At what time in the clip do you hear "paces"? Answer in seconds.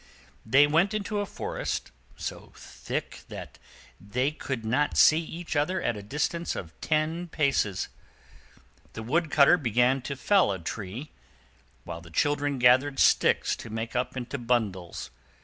7.27-7.87